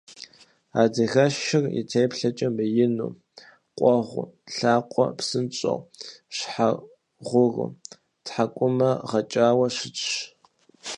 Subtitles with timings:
[0.81, 3.09] Адыгэшыр и теплъэкӀэ мыину,
[3.77, 5.79] къуэгъуу, лъакъуэ псыгъуэу,
[6.35, 6.69] щхьэ
[7.27, 7.69] гъуру,
[8.25, 10.05] тхьэкӀумэ гъэкӀауэ щытщ.